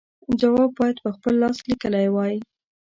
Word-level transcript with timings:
جواب 0.39 0.69
باید 0.79 0.97
په 1.03 1.09
خپل 1.15 1.33
لاس 1.41 1.57
لیکلی 1.69 2.07
وای. 2.15 2.35